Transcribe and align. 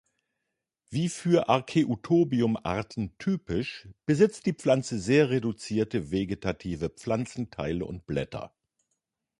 Wie 0.89 1.09
für 1.09 1.47
"Arceuthobium"-Arten 1.47 3.11
typisch 3.19 3.87
besitzt 4.07 4.47
die 4.47 4.53
Pflanze 4.55 4.97
sehr 4.97 5.29
reduzierte 5.29 6.09
vegetative 6.09 6.89
Pflanzenteile 6.89 7.85
und 7.85 8.07
Blätter. 8.07 8.51